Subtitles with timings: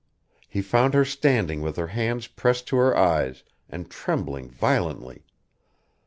[0.49, 5.25] He found her standing with her hands pressed to her eyes and trembling violently.